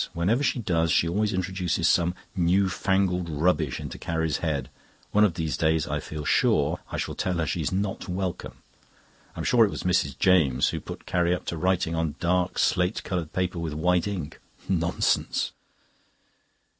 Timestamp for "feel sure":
5.99-6.79